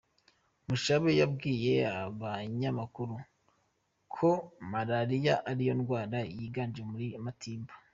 Mushabe 0.67 1.11
yabwiye 1.21 1.73
abanyamakuru 2.03 3.15
ko 4.13 4.29
Malariya 4.71 5.35
ariyo 5.49 5.73
ndwara 5.79 6.19
yiganje 6.37 6.83
muri 6.93 7.07
Matimba. 7.25 7.73